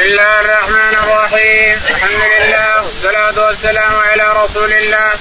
[0.00, 1.80] بسم الله الرحمن الرحيم.
[1.90, 5.12] الحمد لله والصلاة والسلام على رسول الله.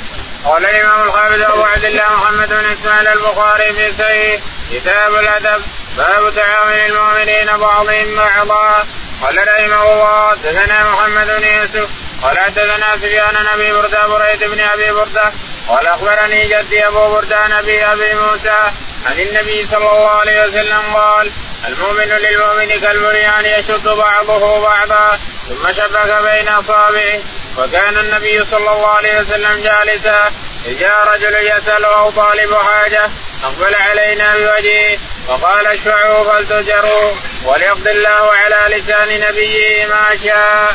[0.45, 4.41] قال الإمام الحافظ أبو عبد الله محمد بن إسماعيل البخاري في صحيح.
[4.71, 5.61] كتاب الأدب
[5.97, 8.85] باب تعاون المؤمنين بعضهم بعضا.
[9.21, 11.89] قال رحمه الله حدثنا محمد بن يوسف.
[12.23, 15.31] قال حدثنا سفيان بن أبي برده بريد بن أبي برده.
[15.67, 18.59] قال أخبرني جدي أبو برده نبي أبي موسى.
[19.05, 21.31] عن النبي صلى الله عليه وسلم قال
[21.67, 27.19] المؤمن للمؤمن كالبنيان يشد بعضه بعضا ثم شبك بين أصابعه
[27.57, 30.31] وكان النبي صلى الله عليه وسلم جالسا
[30.65, 33.09] جاء رجل يسأل أو طالب حاجة
[33.43, 37.11] أقبل علينا بوجهه وقال اشفعوا فلتجروا
[37.45, 40.73] وليقضي الله على لسان نبيه ما شاء.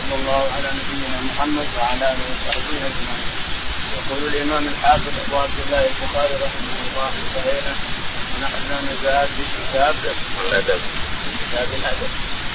[0.00, 3.19] صلى الله على نبينا محمد وعلى آله وصحبه أجمعين.
[4.10, 7.74] يقول الإمام الحافظ أبو عبد الله البخاري رحمه الله في صحيحه
[8.34, 9.94] ونحن نزال في كتاب
[10.46, 10.80] الأدب
[11.40, 12.10] كتاب الأدب.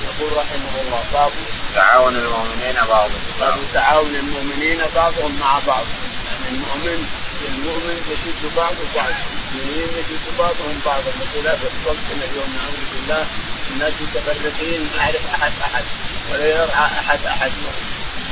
[0.05, 1.31] يقول رحمه الله باب
[1.75, 5.85] تعاون المؤمنين بعضهم باب تعاون المؤمنين بعضهم مع بعض
[6.31, 7.07] يعني المؤمن
[7.47, 9.13] المؤمن يشد بعض بعض
[9.53, 11.11] المؤمنين يشد بعضهم بعضا.
[11.21, 13.27] بخلاف وقتنا اليوم نعوذ بالله
[13.71, 15.83] الناس متفرقين ما يعرف أحد أحد
[16.31, 17.51] ولا يرعى أحد أحد.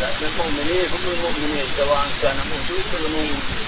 [0.01, 3.67] لكن المؤمنين هم المؤمنين سواء كان موجود ولا مو موجود.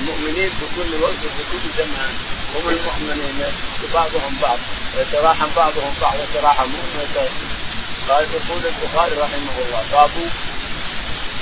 [0.00, 2.12] المؤمنين في كل وقت وفي كل زمان
[2.54, 3.52] هم المؤمنين.
[3.94, 4.58] بعضهم بعض.
[4.98, 6.14] يتراحم بعضهم بعض.
[6.14, 6.82] يتراحمون
[8.08, 10.10] قال يقول البخاري رحمه الله باب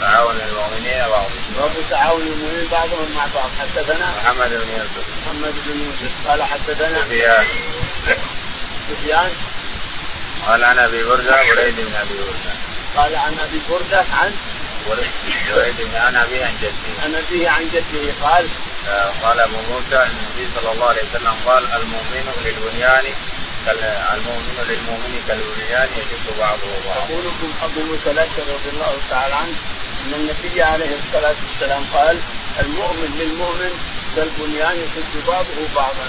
[0.01, 1.43] تعاون المؤمنين بعضهم.
[1.59, 3.51] باب تعاون المؤمنين بعضهم مع بعض.
[3.61, 5.05] حدثنا؟ محمد بن يوسف.
[5.27, 6.29] محمد بن يوسف.
[6.29, 7.47] قال حدثنا؟ سفيان.
[8.91, 9.31] سفيان.
[10.47, 14.33] قال عن أبي برده بريد بن أبي برده قال عن أبي بردة عن
[16.01, 18.49] عن ابي عن جده عن أبيه عن جده قال
[19.23, 23.05] قال أبو موسى النبي صلى الله عليه وسلم قال المؤمن للبنيان
[24.15, 27.07] المؤمن للمؤمن كالبنيان يشد بعضه بعضا.
[27.11, 27.25] يقول
[27.63, 29.55] أبو موسى الاشعري رضي الله تعالى عنه
[30.07, 32.19] إن النبي عليه الصلاة والسلام قال
[32.61, 33.73] المؤمن للمؤمن
[34.17, 36.07] كالبنيان يشد بعضه بعضا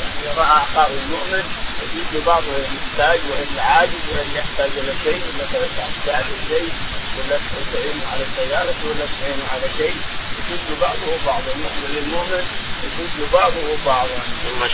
[0.00, 1.44] يعني رأى اخاه المؤمن
[1.82, 6.72] يشد بعضه يحتاج والا عاجز والا يحتاج إلى شيء ولا تحتاج شيء
[7.18, 7.38] ولا
[7.72, 9.96] تعينه على السيارة ولا تعينه على شيء.
[10.38, 12.44] يشد بعضه بعضا المؤمن للمؤمن
[12.84, 14.68] يشد بعضه بعضا ثم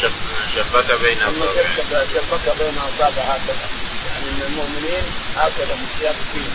[0.55, 2.05] شبك بين ثم أصابعه.
[2.15, 3.69] شبك بين اصابع هكذا.
[4.07, 5.05] يعني ان المؤمنين
[5.37, 6.51] هكذا متشابكين.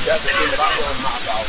[0.00, 1.44] متشابكين بعضهم مع بعض.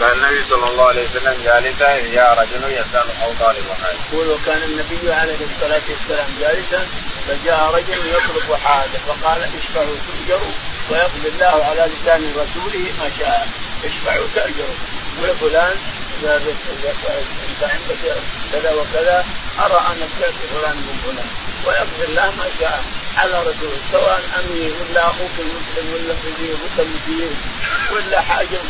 [0.00, 3.96] كان النبي صلى الله عليه وسلم جالسا اذ جاء رجل يسأل أو طالب حاجة.
[4.12, 6.86] يقول وكان النبي عليه الصلاة والسلام جالسا
[7.28, 10.52] فجاء رجل يطلب حاجة فقال اشفعوا تؤجروا
[10.90, 13.48] ويقضي الله على لسان رسوله ما شاء
[13.84, 14.78] اشفعوا تاجروا
[15.22, 15.76] يقول فلان
[17.48, 18.16] انت عندك
[18.52, 19.24] كذا وكذا
[19.58, 21.26] أرى أن بعت فلان من فلان
[21.66, 22.84] ويقضي الله ما شاء
[23.16, 27.30] على رسوله سواء امير ولا أخوك المسلم ولا مدير ولا مدير
[27.92, 28.60] ولا حاجة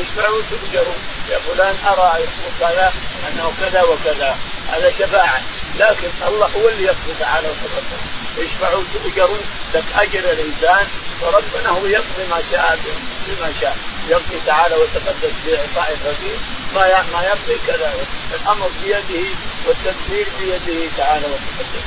[0.00, 0.94] اشفعوا تؤجروا
[1.30, 2.26] يا فلان ارى
[2.60, 2.92] كذا
[3.28, 4.38] أنه كذا وكذا.
[4.68, 5.42] هذا شفاعة.
[5.78, 8.02] لكن الله هو اللي يقضي تعالى وتقدم
[8.38, 9.38] اشفعوا تؤجروا
[9.74, 10.86] لك أجر الإنسان.
[11.22, 12.78] وربنا هو يقضي ما شاء
[13.26, 13.76] بما شاء.
[14.08, 16.38] يقضي تعالى وتقدس باعطاء الرزيق
[16.74, 17.94] ما ما يقضي كذا.
[18.34, 19.28] الأمر بيده
[19.66, 21.86] والتدبير بيده تعالى وتقدس.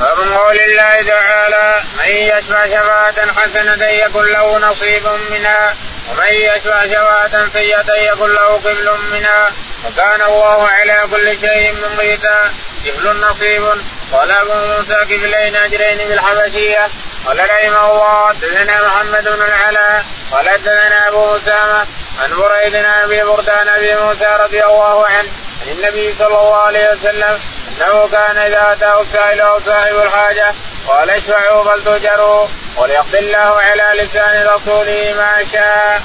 [0.00, 5.76] باب قول الله تعالى من يشفع شفاعة حسنة يكن له نصيب منها
[6.08, 9.52] ومن يشفع شفاعة سيئة يكن له قبل منها
[9.84, 12.52] وكان الله على كل شيء مقيتا.
[12.86, 13.64] قبل نصيب
[14.12, 16.88] قال ابو موسى كفلين اجرين بالحبشيه.
[17.26, 21.86] قال رحمه الله حدثنا محمد بن العلاء قال حدثنا ابو اسامه
[22.22, 25.28] عن بريد بن ابي بردان ابي موسى رضي الله عنه
[25.62, 27.40] عن النبي صلى الله عليه وسلم
[27.78, 30.54] إنه كان إذا أتاه السائل أو صاحب الحاجة
[30.88, 32.46] قال اشفعوا فلتجروا
[32.76, 36.02] وليقضي الله على لسان رسوله ما شاء.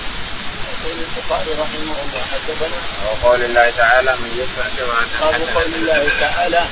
[0.84, 6.66] يقول البخاري رحمه الله حدثنا وقول الله تعالى من يشفع شفاعة قال قول الله تعالى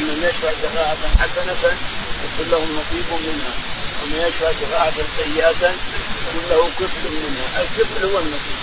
[0.00, 1.76] من يشفع شفاعة حسنة
[2.24, 3.54] يكون له نصيب منها
[4.02, 5.74] ومن يشفع شفاعة سيئة
[6.28, 7.62] يكون له كفل منها.
[7.62, 8.58] الكفل هو النصيب.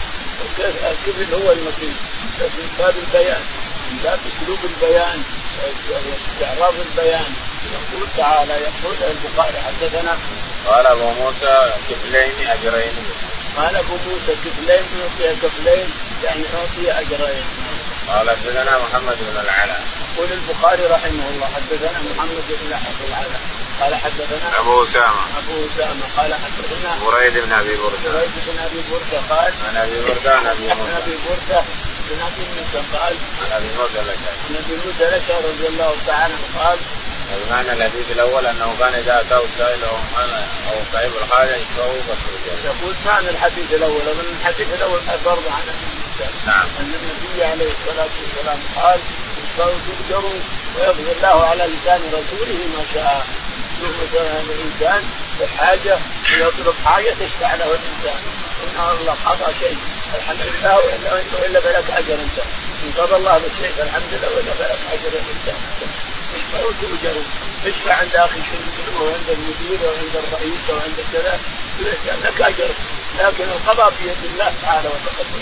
[0.92, 1.96] الكفل هو النصيب.
[2.40, 3.42] من باب البيان.
[3.92, 5.24] من باب اسلوب البيان
[6.36, 7.34] استعراض البيان.
[7.74, 10.18] يقول تعالى يقول البخاري حدثنا
[10.66, 12.94] قال أبو موسى كفلين أجرين.
[13.58, 15.90] قال أبو موسى كفلين أعطي كفلين
[16.24, 17.46] يعني أعطي أجرين.
[18.08, 19.82] قال حدثنا محمد بن العلاء.
[20.16, 22.76] يقول البخاري رحمه الله حدثنا محمد بن
[23.08, 23.42] العلاء.
[23.82, 25.22] قال حدثنا أبو أسامة.
[25.38, 26.06] أبو أسامة.
[26.18, 28.12] قال حدثنا بريد بن أبي بردة.
[28.12, 31.64] بريد بن أبي بردة قال عن أبي بردة عن أبي موسى.
[32.10, 36.80] بن ابي موسى قال عن ابي موسى عن ابي رضي الله تعالى عنه قال
[37.36, 39.96] بمعنى الحديث الأول أنه كان إذا أتاه السائل أو
[40.70, 41.92] أو صاحب الحاجة يشفعه.
[42.66, 45.64] يقول معنى الحديث الأول من الحديث الأول برضه عن
[46.46, 46.68] نعم.
[46.80, 49.00] أن النبي عليه الصلاة والسلام قال
[49.58, 50.40] تؤجروا
[50.76, 53.26] ويغفر الله على لسان رسوله ما شاء.
[53.82, 55.04] مثلا الإنسان
[55.40, 56.00] بحاجة
[56.34, 58.22] ويطلب حاجة تشفع له الإنسان.
[58.64, 59.78] إن الله قضى شيء.
[60.16, 62.40] الحمد لله والا والا فلك اجر انت
[62.84, 65.58] إن قضى الله بالشيء فالحمد لله وإلا فلك أجر الانسان
[66.36, 67.24] اشفعوا تؤجروا
[67.66, 71.40] اشفع عند أخي شيء وعند المدير وعند الرئيس وعند كذا؟
[72.24, 72.70] لك أجر.
[73.20, 75.42] لكن القضاء بيد الله تعالى وتقدم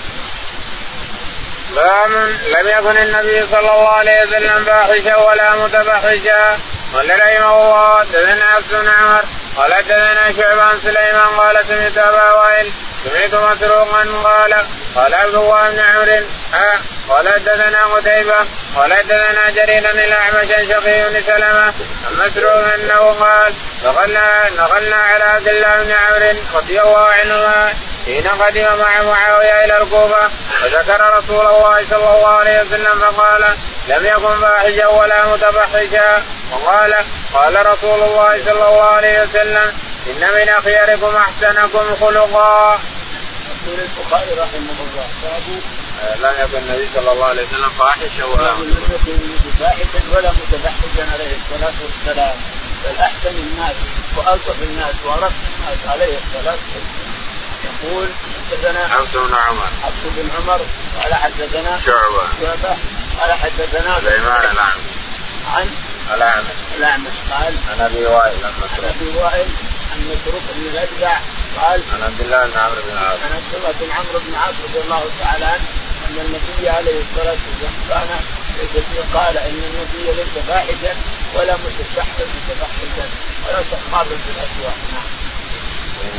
[1.76, 2.10] باب
[2.54, 6.58] لم يكن النبي صلى الله عليه وسلم فاحشا ولا متفحشا
[6.94, 9.24] قال رحمه الله حدثنا عبد عمر
[9.58, 12.72] قال حدثنا شعبان سليمان قال سمعت أبا وائل
[13.06, 14.54] سمعت مسروقا قال
[14.96, 16.25] قال عبد الله بن عمرو
[17.10, 18.36] قال حدثنا قتيبة
[18.75, 21.74] قال حدثنا جرير الأعمش عن شقي بن سلمة
[22.12, 23.54] مسروق أنه قال
[23.84, 27.74] دخلنا دخلنا على عبد الله بن عمرو رضي الله عنهما
[28.06, 30.30] حين قدم مع معاوية إلى الكوفة
[30.62, 33.44] فذكر رسول الله صلى الله عليه وسلم فقال
[33.88, 36.96] لم يكن فاحشا ولا متفحشا وقال
[37.34, 39.74] قال رسول الله صلى الله عليه وسلم
[40.08, 42.80] إن من أخياركم أحسنكم خلقا.
[43.66, 45.08] يقول البخاري رحمه الله.
[45.24, 45.44] باب
[46.20, 48.54] لم يكن النبي صلى الله عليه وسلم فاحشا ولا
[49.60, 52.36] فاحشا ولا متفحشا عليه الصلاة والسلام.
[52.84, 53.76] بل أحسن الناس
[54.16, 57.16] وألطف الناس وارق الناس عليه الصلاة والسلام.
[57.66, 58.10] يقول
[58.52, 59.68] حدثنا عبد بن عمر.
[59.84, 60.62] عبد بن عمر
[61.04, 62.24] قال حدثنا شعبة.
[62.42, 62.78] شعبة
[63.20, 64.96] قال حدثنا سليمان الأعمش.
[65.54, 65.70] عن
[66.14, 66.48] الأعمش.
[66.78, 69.48] الأعمش قال عن أبي وائل عن أبي وائل
[69.92, 71.18] عن مسروق بن الأجدع
[71.62, 73.19] قال عن عبد الله بن عمرو بن العاص.
[73.24, 75.68] عن عبد الله بن عمرو بن العاص رضي الله تعالى عنه
[76.07, 78.10] أن النبي عليه الصلاة والسلام كان
[79.13, 80.96] قال إن النبي ليس فاحشا
[81.36, 83.10] ولا متفحشا متفحشا
[83.48, 84.78] ولا سخابا في الأسواق.
[84.94, 85.04] نعم.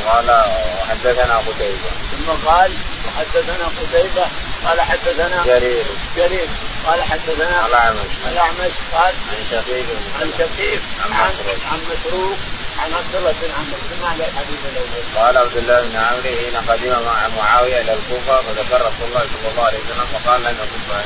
[0.07, 0.45] قال
[0.81, 1.91] وحدثنا قتيبة.
[2.11, 2.73] ثم قال
[3.07, 4.27] وحدثنا قتيبة.
[4.65, 5.85] قال حدثنا جرير.
[6.17, 6.49] جرير.
[6.87, 8.11] قال حدثنا الأعمش.
[8.27, 8.73] الأعمش.
[8.93, 9.87] قال عن شقيق.
[10.21, 10.83] عن شقيق.
[11.73, 12.39] عن مسروق.
[12.79, 15.03] عن عبد الله بن عمرو سمعنا الحديث الأول.
[15.17, 19.51] قال عبد الله بن عمرو حين قدم مع معاوية إلى الكوفة فذكر رسول الله صلى
[19.51, 21.05] الله عليه وسلم فقال لن يكن ولا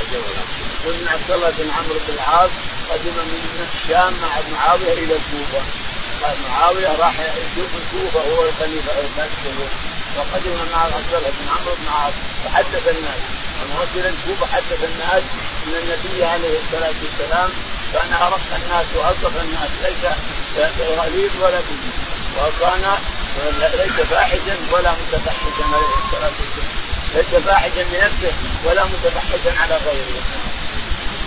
[0.86, 2.50] وابن عبد الله بن عمرو بن العاص
[2.90, 5.62] قدم من الشام مع معاوية إلى الكوفة.
[6.22, 9.68] قال معاوية راح يشوف الكوفة هو الخليفة المسجد
[10.16, 12.14] وقدم مع عبد الله بن عمرو بن العاص
[12.44, 13.22] فحدث الناس.
[13.70, 15.22] وصل الكوفة حدث الناس
[15.66, 17.50] إن النبي عليه الصلاة والسلام
[17.92, 19.70] كان أرق الناس وألطف الناس
[20.56, 21.92] ليس غليظ ولا بذيء.
[22.38, 22.84] وكان
[23.80, 26.70] ليس فاحشا ولا متفحشا عليه الصلاة والسلام.
[27.14, 28.32] ليس فاحشا لنفسه
[28.64, 30.22] ولا متفحشا على غيره.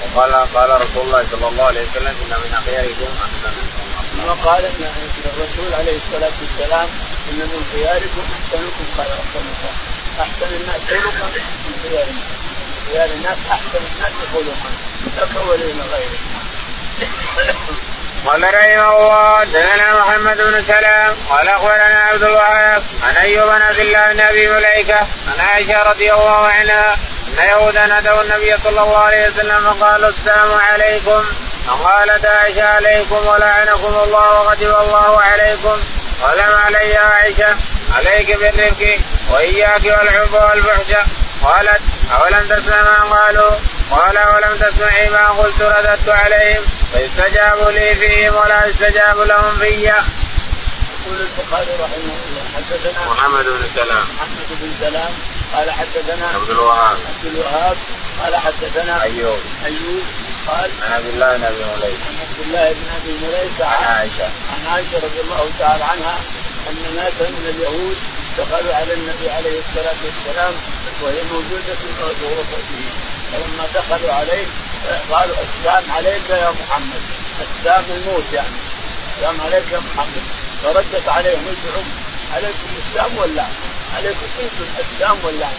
[0.01, 3.67] وقال قال رسول الله صلى الله عليه وسلم إن من اخياركم احسنكم
[4.11, 4.91] ثم قال إن
[5.25, 6.89] الرسول عليه الصلاة والسلام
[7.29, 9.41] إن من خياركم أحسنكم خلقا
[10.19, 11.27] أحسن الناس خلقا
[11.65, 12.37] من خيار الناس
[12.89, 14.71] خيار الناس أحسن الناس خلقا.
[15.17, 16.19] لك ولي غيرك
[18.25, 23.79] قال رحمه الله دثنا محمد بن سلام قال أخبرنا عبد الوهاب عن أيوب بن عبد
[23.79, 24.97] الله بن أبي مليكة
[25.27, 26.97] عن عائشة رضي الله عنها
[27.39, 31.23] أن يهودا اتوا النبي صلى الله عليه وسلم فقالوا السلام عليكم
[31.67, 35.79] فقالت عائشة عليكم ولعنكم الله وغضب الله عليكم
[36.21, 37.55] ما علي عائشة
[37.95, 38.97] عليك بالرفق
[39.29, 40.95] وإياك والعنف والفحش
[41.43, 41.81] قالت
[42.21, 43.51] أولم تسمع ما قالوا؟
[43.91, 46.63] قال أولم تسمعي ما قلت رددت عليهم.
[46.93, 49.65] فيستجاب لي فيهم ولا يستجاب لهم في.
[49.73, 54.05] يقول البخاري رحمه الله حدثنا محمد بن سلام.
[54.15, 55.13] محمد بن سلام
[55.53, 56.97] قال حدثنا عبد الوهاب.
[57.07, 57.77] عبد الوهاب
[58.23, 59.39] قال حدثنا أيوب.
[59.65, 60.03] أيوب
[60.47, 64.25] قال عن عبد الله بن أبي مليكه عن عبد الله بن أبي مليكه عن عائشة.
[64.25, 66.17] عن عائشة رضي الله تعالى عنها
[66.69, 67.97] أن ناسا من اليهود
[68.37, 70.53] دخلوا على النبي عليه الصلاة والسلام
[71.01, 72.85] وهي موجودة في غرفته.
[73.33, 74.45] فلما دخلوا عليه
[75.11, 77.01] قالوا السلام عليك يا محمد.
[77.41, 78.57] السلام الموت يعني.
[79.09, 80.23] السلام عليك يا محمد.
[80.63, 81.83] فردت عليهم ادعوا.
[82.33, 83.55] عليكم السلام واللعنه
[83.95, 85.57] عليكم أنتم السلام واللعنه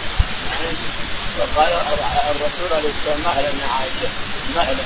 [0.61, 0.77] يعني
[1.37, 1.71] فقال
[2.29, 4.09] الرسول عليه السلام مهلا يا عائشة
[4.55, 4.83] مهلا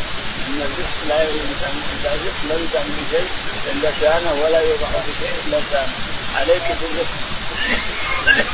[0.48, 3.28] إن الرزق لا الرزق لا يوضع من شيء
[3.72, 5.94] إلا شانه ولا يوضع في شيء إلا شانه
[6.36, 7.20] عليك بالرزق.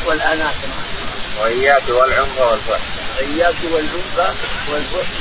[0.06, 0.56] والانات
[1.42, 2.82] واياك والعنف والفحش.
[3.20, 5.20] اياك والعنف والفحش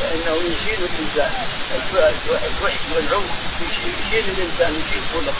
[0.00, 1.32] فإنه يشيل الإنسان.
[1.74, 5.32] الفحش والعنف يشيل الإنسان يشيل كل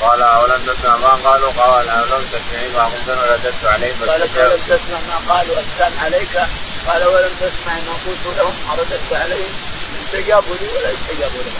[0.00, 4.98] قال أولم تسمع ما قالوا؟ قال أولم تسمعي ما قلت رددت عليه قال أولم تسمع
[5.08, 6.36] ما قالوا؟ السلام عليك.
[6.88, 9.54] قال ولم تسمع ما قلت لهم؟ رددت عليهم.
[10.02, 11.52] يستجاب لي ولا يستجاب له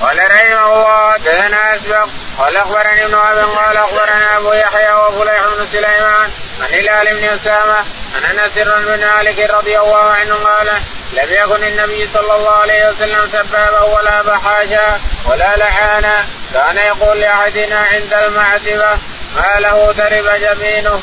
[0.00, 5.66] قال رحمه الله دثنا اسبق قال أخبرني ابن أبي قال أخبرنا أبو يحيى وفليح بن
[5.72, 10.70] سليمان عن هلال بن أسامة عن أنس بن مالك رضي الله عنه قال
[11.12, 17.78] لم يكن النبي صلى الله عليه وسلم سبابا ولا بحاشا ولا لعانا كان يقول لأحدنا
[17.78, 18.98] عند المعتبة
[19.34, 21.02] ما له ترب جبينه.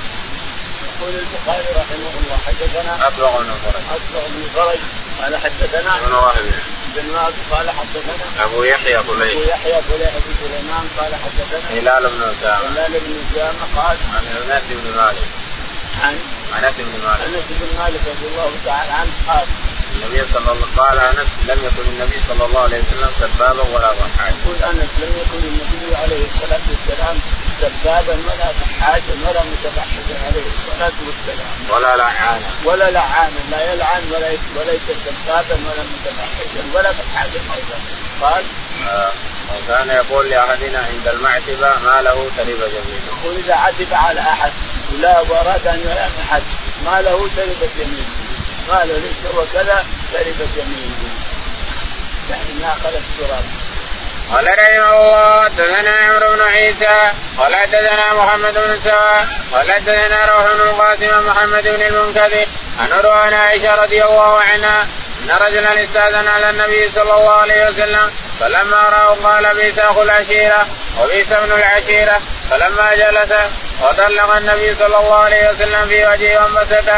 [1.00, 3.84] يقول البخاري رحمه الله حدثنا اصبغ بن فرج.
[3.98, 4.80] اصبغ بن فرج.
[5.22, 6.54] قال حدثنا ابن وهب
[6.96, 12.10] بن وهب قال حدثنا أبو يحيى فليح أبو يحيى فليح بن سليمان قال حدثنا هلال
[12.12, 12.68] بن أسامة.
[12.70, 15.28] هلال بن أسامة قال عن أنس بن مالك.
[16.04, 16.16] عن
[16.64, 17.22] أنس بن مالك.
[17.22, 19.48] أنس بن مالك رضي الله تعالى عنه قال
[19.96, 24.36] النبي صلى الله قال أنس لم يكن النبي صلى الله عليه وسلم سبابا ولا ضحاكا.
[24.44, 27.18] يقول أنس لم يكن النبي عليه الصلاة والسلام
[27.70, 31.50] سبابا ولا ضحاكا ولا متبحثا عليه الصلاه والسلام.
[31.70, 32.40] ولا لعانا.
[32.66, 37.80] ولا لعانا لا يلعن ولا وليس سبابا ولا متبحثا ولا ضحاكا أيضا.
[38.22, 38.44] قال
[38.90, 39.12] آه
[39.52, 43.02] وكان يقول لأحدنا عند المعتبة ما له ترب جميله.
[43.08, 44.52] يقول إذا عتب على أحد
[44.94, 46.44] ولا واراد ان يلام احد
[46.86, 48.06] ما له تربت يمينه.
[48.70, 51.10] قال ليس وكذا تربت يمينه
[52.30, 53.46] يعني ما اخذ التراب
[54.32, 60.44] قال رحمه الله حدثنا عمرو بن عيسى قال حدثنا محمد بن سواء قال حدثنا روح
[60.54, 62.46] بن القاسم محمد بن المنكدر
[62.80, 64.88] عن عروه عائشه رضي الله عنها
[65.22, 70.68] ان رجلا استاذن على النبي صلى الله عليه وسلم فلما راه قال بئس اخو العشيره
[71.00, 73.34] وبئس ابن العشيره فلما جلس
[73.82, 76.90] وطلق النبي صلى الله عليه وسلم في وجهه وانبسط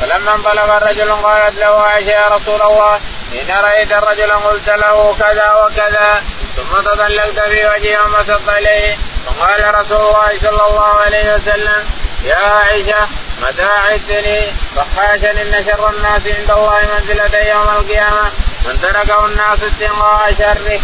[0.00, 3.00] فلما انطلق الرجل قالت له عائشه يا رسول الله
[3.32, 6.22] إن رأيت الرجل قلت له كذا وكذا
[6.56, 8.96] ثم تطلقت في وجهه وانبسطت إليه.
[9.26, 11.84] فقال رسول الله صلى الله عليه وسلم
[12.24, 13.06] يا عائشة
[13.42, 18.30] متى عدتني؟ فحاشا إن شر الناس عند الله منزلة يوم القيامة.
[18.66, 20.80] من تركه الناس اتقاء شره.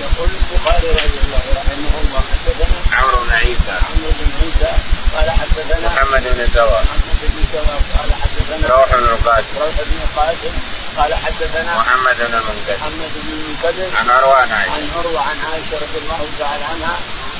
[0.00, 3.76] يقول البخاري رضي الله رحمه الله حدثنا عمرو بن عيسى.
[3.88, 4.72] عمرو بن عيسى
[5.16, 9.54] قال حدثنا محمد بن سوا محمد بن سوا قال حدثنا روح بن القاسم.
[9.60, 10.54] روح بن القاسم
[10.96, 14.72] قال حدثنا محمد بن المنكدر محمد بن المنكدر عن عروان عائشة.
[14.72, 16.96] عن عروة عن عائشة رضي الله تعالى عنها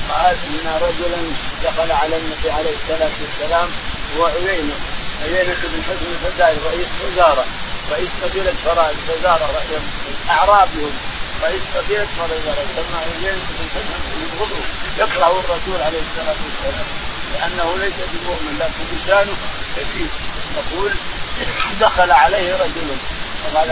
[0.09, 1.21] قال إن رجلا
[1.63, 3.69] دخل على النبي عليه الصلاة والسلام
[4.17, 4.75] هو عيينة.
[5.23, 7.45] عيينة بن حزم الفزاري رئيس وزارة.
[7.91, 8.53] رئيس قبيلة
[9.07, 9.63] فزاره
[10.29, 10.91] أعرابهم.
[11.43, 14.61] رئيس قبيلة فزاره سمى عيينة بن حزم يبغضه
[14.97, 16.87] يكره الرسول عليه الصلاة والسلام
[17.33, 19.33] لأنه ليس بمؤمن لكن لسانه
[19.75, 20.07] كثير
[20.57, 20.91] يقول
[21.79, 22.97] دخل عليه رجل
[23.43, 23.69] فقال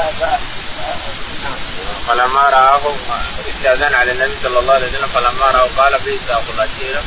[2.07, 2.95] فلما رآه
[3.49, 7.03] استأذن على النبي صلى الله عليه وسلم فلما رآه قال بئس أخو العشيرة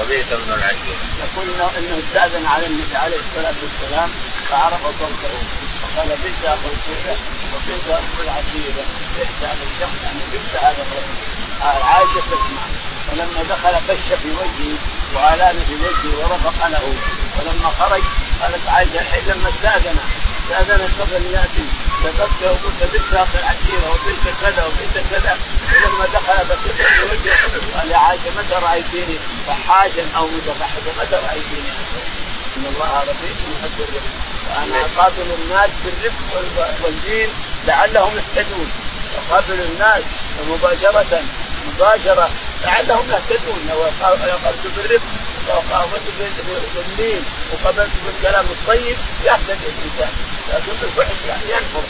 [0.00, 1.02] وبئس ابن العشيرة.
[1.24, 4.10] يقول إنه استأذن على النبي عليه الصلاة والسلام
[4.50, 5.34] فعرف صوته
[5.82, 7.16] وقال بئس أخو العشيره
[7.54, 8.84] وبئس أخو العشيره
[9.18, 11.16] بئس هذا الشخص يعني بئس هذا الرجل.
[11.62, 12.64] عائشة تسمع.
[13.10, 14.76] فلما دخل بش في وجهه
[15.14, 16.94] وآلان في وجهه ورفق له.
[17.38, 18.02] ولما خرج
[18.42, 19.98] قالت الحين لما استأذن.
[20.44, 21.66] استاذن قبل أن يأتي.
[22.04, 25.38] كتبت وقلت بئس اخو العشيرة وبئس كذا وبئس كذا.
[25.84, 31.70] ولما دخل بكت في وجهه قال يا عائشة متى رأيتيني؟ فحاجا أو متفحشا متى رأيتيني؟
[32.56, 34.14] إن الله رفيق يحب الرفق
[34.50, 37.28] وأنا أقابل الناس بالرفق والدين
[37.66, 38.70] لعلهم يهتدون.
[39.18, 40.04] أقابل الناس
[40.48, 41.22] مباشره
[41.66, 42.30] مباشرة
[42.64, 43.60] لعلهم يهتدون.
[43.68, 45.06] لو قابلت بالرفق
[45.48, 46.06] لو قابلت
[47.52, 50.12] وقابلت بالكلام الطيب يهتدي الإنسان.
[50.52, 51.84] لكن بالفحش يعني ينفر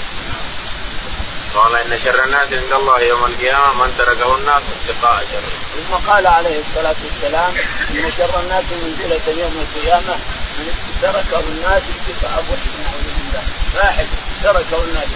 [1.54, 5.50] قال إن شر الناس عند الله يوم القيامة من تركه الناس اتقاء شره.
[5.76, 7.54] ثم قال عليه الصلاة والسلام
[7.90, 10.16] إن شر الناس منزلة يوم القيامة
[10.58, 13.42] من تركه الناس اتقاء وحش نعوذ بالله.
[13.76, 14.06] واحد
[14.42, 15.08] تركه الناس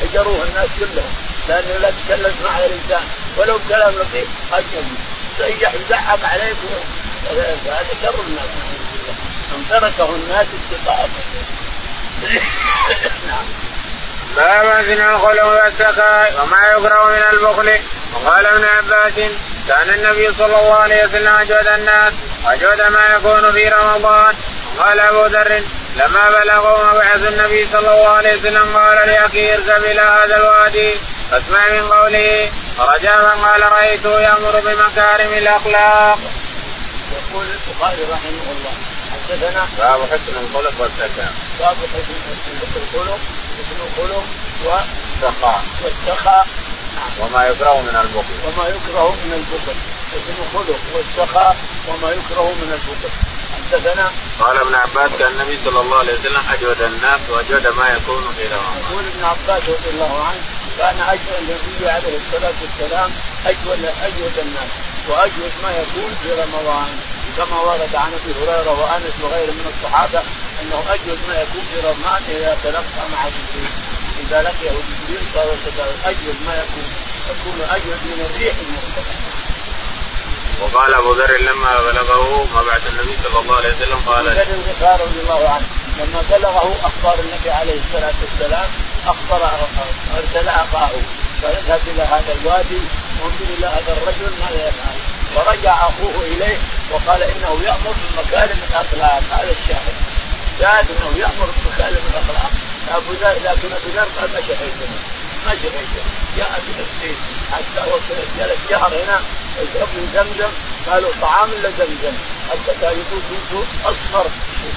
[0.00, 1.14] حجروه الناس كلهم.
[1.48, 3.04] لأنه لا تكلم مع الإنسان.
[3.36, 4.28] ولو كلام لطيف
[5.38, 6.56] سيح يزعق عليك
[7.30, 8.50] هذا شر الناس.
[9.50, 11.10] من تركه الناس اتقاء
[13.28, 13.46] نعم.
[14.36, 17.80] باب زنا الخلق والسخاء وما يكره من البخل.
[18.12, 19.12] وقال ابن عباس
[19.68, 22.12] كان النبي صلى الله عليه وسلم أجود الناس
[22.46, 24.34] أجود ما يكون في رمضان.
[24.78, 25.62] قال أبو ذر
[25.96, 30.94] لما بلغوا مبعث النبي صلى الله عليه وسلم قال لأخيه اركب إلى هذا الوادي
[31.30, 32.50] فاسمع من قوله.
[32.78, 36.18] فرجع فقال رأيته يأمر بمكارم الأخلاق.
[37.12, 41.30] يقول البخاري رحمه الله حدثنا باب حسن الخلق والزكاه.
[41.60, 42.14] باب حسن
[42.82, 43.18] الخلق
[43.58, 44.24] حسن الخلق
[44.64, 46.46] والسخاء والسخاء
[47.20, 48.34] وما يكره من البخل.
[48.44, 49.76] وما يكره من البخل.
[50.12, 51.56] حسن الخلق والسخاء
[51.88, 53.10] وما يكره من البخل.
[53.54, 58.22] حدثنا قال ابن عباس كان النبي صلى الله عليه وسلم أجود الناس وأجود ما يكون
[58.36, 58.82] في رمضان.
[58.90, 60.40] يقول ابن عباس رضي الله عنه
[60.78, 63.10] كان أجود النبي عليه الصلاة والسلام
[63.46, 64.72] اجود أجود الناس
[65.08, 66.88] وأجود ما يكون في رمضان.
[67.36, 70.22] كما ورد عن أبي هريرة وأنس وغيره من الصحابة
[70.62, 73.72] أنه أجود ما يكون في رمضان إذا تلقى مع جبريل.
[74.20, 75.56] إذا لقيه جبريل صار
[76.04, 76.86] أجود ما يكون.
[77.30, 79.14] يكون أجود من الريح المرسلة.
[80.60, 85.20] وقال أبو ذر لما بلغه مبعث النبي صلى الله عليه وسلم قال ذر الغفار رضي
[85.20, 85.66] الله عنه.
[85.98, 88.70] لما بلغه أخبار النبي عليه الصلاة والسلام
[89.06, 89.50] أخبر
[90.16, 90.90] أرسل أخاه.
[91.42, 92.82] فاذهب إلى هذا الوادي
[93.22, 95.01] وانظر إلى هذا الرجل ماذا يفعل؟
[95.34, 96.58] فرجع أخوه إليه
[96.90, 99.22] وقال إنه يأمر بمكارم الأخلاق.
[99.30, 99.94] هذا الشاهد.
[100.58, 102.50] شاهد إنه يأمر بمكارم الأخلاق.
[102.88, 104.74] أبو ذر لكن أبو ذر قال ما شهيت
[105.46, 105.88] ما شهيت
[106.36, 107.14] جاء بنفسه
[107.52, 109.20] حتى وصل جلس شهر هنا.
[109.58, 110.50] يشرب من زمزم
[110.86, 112.14] قالوا طعام إلا زمزم.
[112.50, 114.26] حتى كان يقول كنت أصفر.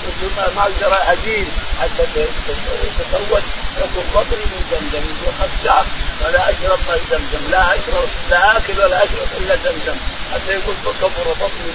[0.05, 1.47] كنت ما أقدر اجيل
[1.81, 3.43] حتى يتسود
[3.77, 5.05] يكون بطني من زمزم.
[5.05, 5.85] يقول خشاف
[6.21, 7.51] فلا أشرب من زمزم.
[7.51, 9.97] لا اشرب لا آكل ولا أشرب إلا زمزم.
[10.33, 11.71] حتى يقول كبر بطني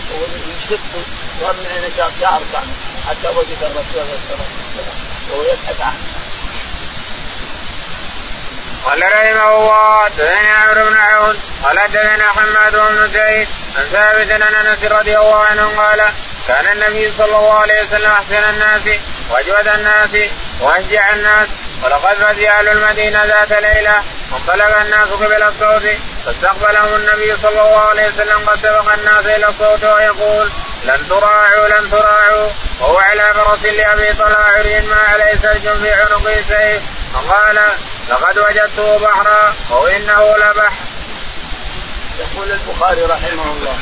[0.57, 0.92] وشفت
[1.40, 2.64] صار من عين شهر شهر
[3.09, 4.47] حتى وجد الرسول عليه وسلم
[5.30, 6.21] وهو يبحث عنه.
[8.85, 14.42] قال رحمه الله حدثني عمرو بن عون قال حدثنا حماد بن زيد عن ثابت عن
[14.42, 16.00] أنس رضي الله عنه قال
[16.49, 18.80] كان النبي صلى الله عليه وسلم أحسن الناس
[19.30, 20.30] وأجود الناس
[20.61, 21.49] وأشجع الناس
[21.83, 24.02] ولقد فزع أهل المدينة ذات ليلة
[24.33, 25.83] وانطلق الناس قبل الصوت
[26.27, 30.50] فاستقبلهم النبي صلى الله عليه وسلم قد سبق الناس إلى الصوت ويقول
[30.85, 32.49] لن تراعوا لن تراعوا
[32.81, 36.83] وهو على فرس لأبي طلحة عري ما عليه سرج في عنقه سيف
[37.15, 37.61] فقال
[38.11, 40.73] لقد وجدته بحرا وإنه لبحر.
[42.19, 43.79] يقول البخاري رحمه الله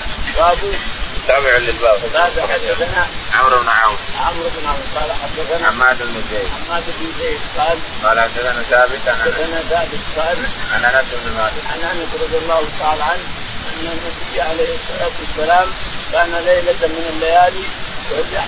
[1.28, 2.00] تابع للباب.
[2.12, 6.48] تابع حدثنا عمرو بن عون عمرو بن عون قال حدثنا حماد بن زيد.
[6.66, 10.36] حماد بن زيد قال قال حدثنا ثابت عن حدثنا ثابت قال
[10.72, 11.62] عن أنس بن مالك.
[11.72, 13.26] عن أنس رضي الله تعالى عنه
[13.68, 15.68] أن النبي عليه الصلاة والسلام
[16.12, 17.64] كان ليلة من الليالي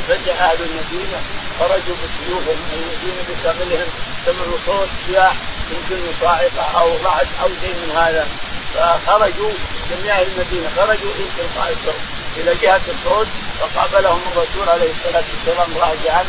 [0.08, 1.20] فجأ أهل المدينة
[1.58, 2.58] خرجوا بسيوفهم.
[2.70, 3.88] من المدينة بكاملهم
[4.26, 5.34] سمعوا صوت سياح
[5.70, 8.28] يمكن صاعقة أو رعد أو شيء من هذا.
[8.74, 9.50] فخرجوا
[9.90, 13.28] جميع المدينة خرجوا تلقاء الصوت إلى جهة الصوت
[13.60, 16.24] فقابلهم الرسول عليه الصلاة والسلام راجعا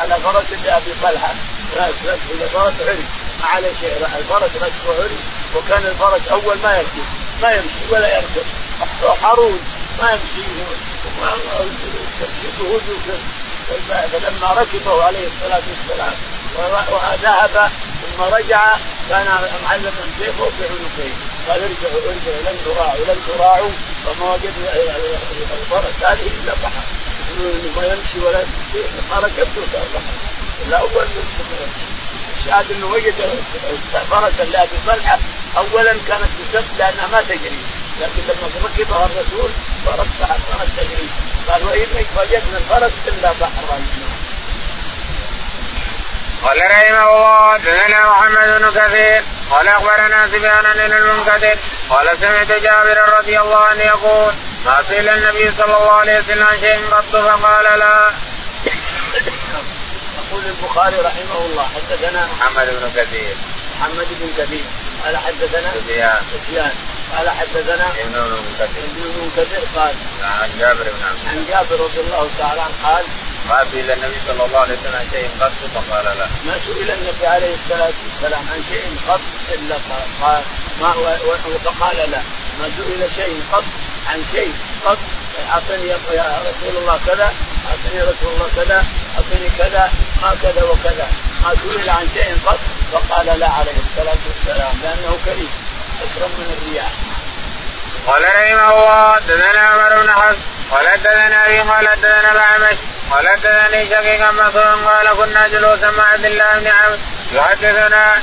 [0.00, 1.34] على فرس لأبي طلحة.
[2.52, 3.04] فرس عري
[3.40, 4.06] ما عليه شيء.
[4.18, 5.18] الفرس ركبه عري
[5.56, 7.04] وكان الفرس أول ما يركب
[7.42, 8.46] ما يمشي ولا يركب
[9.22, 9.60] حرون
[10.02, 10.46] ما يمشي.
[14.12, 16.14] فلما ركبه عليه الصلاة والسلام
[16.56, 17.70] وذهب
[18.02, 18.74] ثم رجع
[19.08, 19.26] كان
[19.64, 21.10] معلما سيفه في عنقه.
[21.48, 23.70] قال ارجعوا ارجعوا لن تراعوا لن تراعوا.
[24.06, 24.70] فما وجدنا
[25.58, 26.84] الفرس هذه إلا بحر
[27.76, 28.44] ما يمشي ولا
[29.10, 30.12] ما ركبته صار بحر
[30.68, 31.06] الأول
[32.38, 33.14] الشاهد إنه وجد
[34.10, 35.18] فرسا لابي طلحه
[35.56, 37.60] اولا كانت تسب لأنها ما تجري.
[38.00, 39.50] لكن لما ركبها الرسول
[39.86, 41.08] صارت صارت تجري.
[41.48, 43.78] قال وانك وجدنا الفرس إلا بحرا
[46.42, 49.24] قال رحمه الله حدثنا محمد بن كثير.
[49.50, 51.58] قال أخبرنا سفيان بن المنكدر
[51.90, 54.32] قال سمعت جابر رضي الله عنه يقول
[54.64, 58.12] ما سئل النبي صلى الله عليه وسلم عن شيء قط؟ فقال لا.
[60.18, 63.36] يقول البخاري رحمه الله حدثنا محمد بن كثير.
[63.80, 64.64] محمد بن كثير
[65.04, 66.22] قال حدثنا سفيان.
[66.32, 66.72] سفيان
[67.16, 68.84] قال حدثنا ابن المنكدر.
[68.84, 73.04] ابن المنكدر قال عن جابر بن عبد عن جابر رضي الله تعالى عنه قال
[73.48, 76.26] ما سئل النبي صلى الله عليه وسلم عن شيء قط فقال لا.
[76.46, 79.20] ما سئل النبي عليه الصلاة والسلام عن شيء قط
[79.54, 79.76] إلا
[80.22, 80.42] قال
[80.80, 80.92] ما
[81.64, 82.22] فقال لا.
[82.60, 83.64] ما سئل شيء قط
[84.06, 84.52] عن شيء
[84.84, 84.98] قط
[85.52, 87.34] أعطني يا رسول الله كذا
[87.68, 88.84] أعطني رسول الله كذا
[89.16, 91.08] أعطني كذا ما كذا وكذا.
[91.42, 92.58] ما سئل عن شيء قط
[92.92, 95.50] فقال لا عليه الصلاة والسلام لأنه كريم
[96.02, 96.92] أكرم من الرياح.
[98.06, 100.36] قال رحمه الله حدثنا عمر بن حفص
[100.70, 102.76] قال حدثنا أبي قال حدثنا الاعمش
[103.10, 106.98] قال حدثني شقيق مسعود قال كنا جلوسا مع عبد الله بن عمرو
[107.32, 108.14] يحدثنا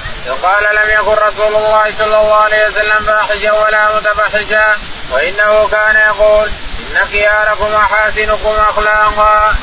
[0.43, 4.75] قال لم يكن رسول الله صلى الله عليه وسلم فاحشا ولا متفحشا
[5.11, 9.55] وإنه كان يقول إن خياركم أحاسنكم أخلاقا.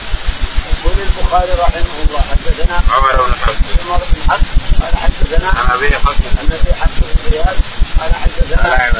[0.85, 3.87] يقول البخاري رحمه الله حدثنا عمر بن حفص.
[3.87, 6.17] عمر بن حفص قال حدثنا عن ابي حفص.
[6.39, 7.39] عن أبي حفص بن
[8.01, 8.91] قال حدثنا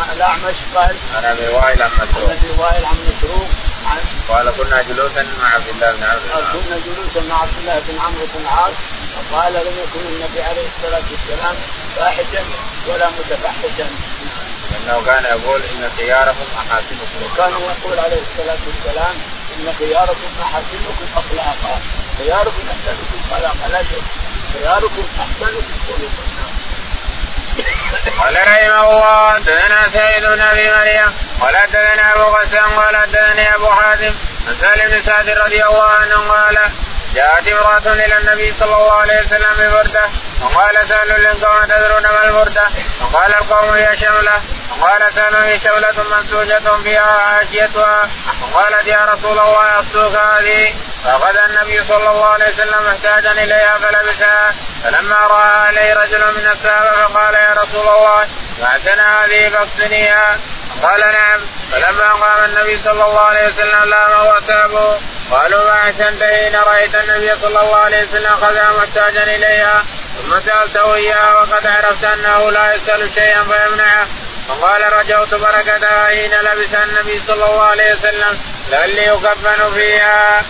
[0.00, 3.48] الاعمش الاعمش قال؟ عن ابي وائل عن عن مسروق ابي وائل عن مسروق
[3.86, 7.78] عن قال كنا جلوسا مع عبد الله بن قال عمرو كنا جلوسا مع عبد الله
[7.88, 8.74] بن عمرو بن العاص
[9.14, 11.56] فقال لم يكن النبي عليه الصلاة والسلام
[11.96, 12.44] فاحشا
[12.88, 13.86] ولا متفحشا.
[14.76, 19.14] إنه كان يقول إن خياركم احاسنكم وكان يقول عليه الصلاة والسلام
[19.56, 21.80] إن خياركم احسنكم اخلاقا.
[22.18, 23.68] خياركم أحسنكم خلاقا.
[23.72, 24.02] لا شك.
[24.52, 26.31] خياركم أحسنكم خلقا.
[28.20, 33.70] قال رحمه الله حدثنا سعيد بن أبي مريم قال حدثنا أبو غسان قال حدثني أبو
[33.70, 34.14] حازم
[34.48, 36.58] عن سالم بن سعد رضي الله عنه قال
[37.14, 40.04] جاءت امرأة إلى النبي صلى الله عليه وسلم ببردة
[40.42, 42.68] وقال سأل للقوم تدرون ما البردة؟
[43.00, 44.40] وقال القوم هي شملة.
[44.80, 48.08] وقال سأل هي شملة منسوجة فيها عاشيتها.
[48.42, 50.74] وقالت يا رسول الله أصدوك هذه.
[51.04, 54.54] فأخذ النبي صلى الله عليه وسلم محتاجا إليها فلبسها.
[54.84, 58.28] فلما رأى عليه رجل من الصحابة فقال يا رسول الله
[58.60, 60.38] بعثنا هذه فاقتنيها.
[60.82, 61.40] قال نعم.
[61.72, 67.32] فلما قام النبي صلى الله عليه وسلم لامه وتابه قالوا ما أحسنت حين رأيت النبي
[67.42, 69.84] صلى الله عليه وسلم اخذها محتاجا إليها.
[70.18, 74.06] ثم سألته إياها وقد عرفت أنه لا يسأل شيئا فيمنعه.
[74.48, 80.42] فقال رجوت بركتها حين لبسها النبي صلى الله عليه وسلم لعلي يكفن فيها.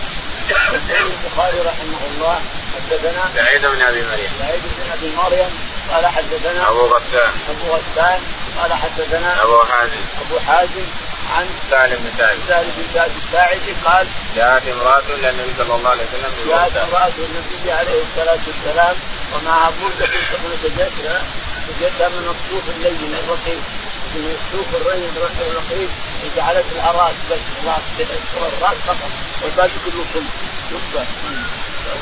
[0.51, 2.41] البخاري رحمه الله
[2.75, 4.31] حدثنا سعيد بن أبي مريم.
[4.39, 5.49] سعيد بن أبي مريم
[5.91, 7.31] قال حدثنا أبو غسان.
[7.49, 8.19] أبو غسان
[8.57, 10.01] قال حدثنا أبو حازم.
[10.21, 10.85] أبو حازم
[11.35, 15.89] عن سالم بن سعد سالم بن سعد الساعدي قال جاءت امرأة إلى النبي صلى الله
[15.89, 18.95] عليه وسلم جاءت امرأة النبي عليه الصلاة والسلام
[19.33, 21.21] ومعها بردة تحمل جدها
[21.81, 23.63] جدها من الصوف اللين الرقيق.
[24.15, 25.89] الصوف الرين الرقيق
[26.23, 27.83] وجعلت الراس بس راس
[28.37, 29.11] الراس فقط
[29.43, 30.29] والباقي كله كله
[30.71, 31.05] جبه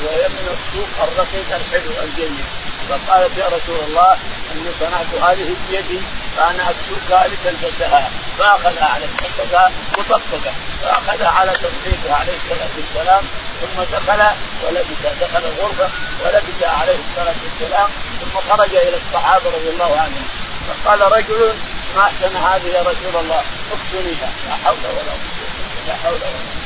[0.04, 2.44] وهي من الصوف الرقيق الحلو الجيد
[2.88, 4.12] فقالت يا رسول الله
[4.52, 6.00] إني صنعت هذه بيدي
[6.36, 10.52] فأنا اكسوكها لتلبسها فأخذها على الحقها مطبقة.
[10.82, 13.24] فأخذها على تطبيقها عليه الصلاة والسلام
[13.60, 14.22] ثم دخل
[14.64, 15.90] ولبس دخل الغرفة
[16.24, 20.24] ولبس عليه الصلاة والسلام ثم خرج إلى الصحابة رضي الله عنهم.
[20.68, 21.54] فقال رجل
[21.96, 26.62] ما احسن هذه يا رسول الله اكسنيها لا حول ولا قوة لا حول ولا قوة.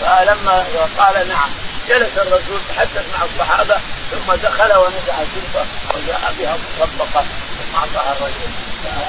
[0.00, 0.64] فلما
[0.98, 1.50] قال نعم
[1.88, 7.24] جلس الرسول تحدث مع الصحابة ثم دخل ونزع الجبه وجاء بها مطبقة
[7.58, 8.50] ثم أعطاها الرجل.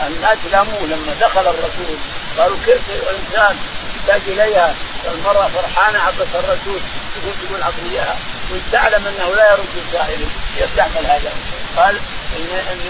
[0.08, 1.98] الناس لاموه لما دخل الرسول
[2.38, 3.58] قالوا كيف الإنسان
[3.96, 4.74] يحتاج إليها؟
[5.12, 6.80] المراه فرحانة عبس الرسول
[7.16, 8.16] تقول تقول اعطيها
[8.52, 11.32] وانت تعلم أنه لا يرد السائل كيف تعمل هذا؟
[11.78, 12.00] قال
[12.38, 12.90] اني اني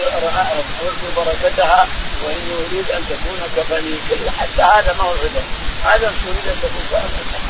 [0.82, 1.88] ارجو بركتها
[2.24, 3.96] وإني أريد أن تكون كفني
[4.40, 5.44] حتى هذا ما هو عذر.
[5.84, 6.84] هذا تريد أن تكون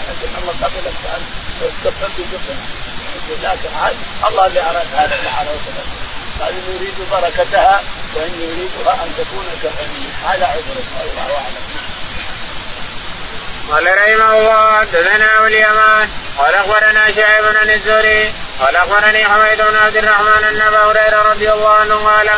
[0.09, 1.21] لكن الله قبل أن
[1.83, 2.57] تكفن بكفن
[3.43, 3.69] لكن
[4.27, 5.59] الله اللي أراد هذا اللي أراد.
[6.41, 7.81] قال إني أريد بركتها
[8.15, 10.05] وإني اريدها أن تكون كفني.
[10.27, 10.77] هذا عذر.
[11.01, 11.63] الله أعلم.
[13.69, 19.97] قال رحمه الله حدثنا اليمان قال أخبرنا شعيب بن الزهري قال أخبرني حميد بن عبد
[19.97, 21.51] الرحمن أن أبا هريرة رضي
[21.83, 22.29] عنه قال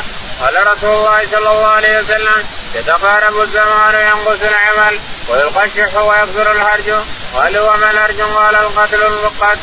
[0.42, 2.44] قال رسول الله صلى الله عليه وسلم
[2.76, 6.90] يتقارب الزمان وينقص العمل ويلقى الشح ويكثر الهرج.
[7.34, 9.60] قال وما الهرج؟ قال القتل القتل.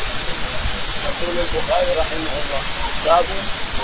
[1.21, 2.61] يقول البخاري رحمه الله
[3.05, 3.25] باب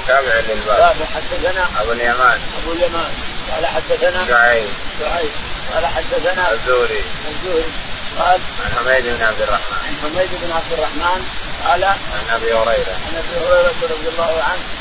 [0.07, 0.77] تابع للباب.
[0.77, 2.39] باب حدثنا أبو اليمان.
[2.61, 3.11] أبو اليمان.
[3.51, 4.69] قال حدثنا شعيب.
[4.99, 5.31] شعيب.
[5.73, 7.03] قال حدثنا الزهري.
[7.29, 7.71] الزهري.
[8.19, 9.77] قال عن حميد بن عبد الرحمن.
[9.87, 11.25] عن حميد بن عبد الرحمن
[11.65, 12.95] قال عن أبي هريرة.
[13.07, 14.78] عن أبي هريرة رضي الله عنه